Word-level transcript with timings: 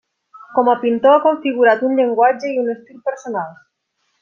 Com 0.53 0.71
a 0.71 0.73
pintor 0.85 1.17
ha 1.17 1.19
configurat 1.25 1.85
un 1.89 1.95
llenguatge 2.01 2.51
i 2.55 2.59
un 2.65 2.73
estil 2.77 2.99
personals. 3.13 3.63